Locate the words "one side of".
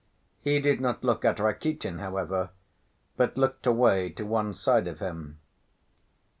4.25-4.97